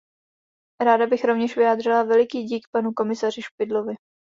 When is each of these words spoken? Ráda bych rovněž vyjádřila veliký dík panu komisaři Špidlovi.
Ráda 0.83 1.07
bych 1.07 1.23
rovněž 1.23 1.55
vyjádřila 1.57 2.03
veliký 2.03 2.43
dík 2.43 2.67
panu 2.73 2.91
komisaři 2.93 3.41
Špidlovi. 3.41 3.95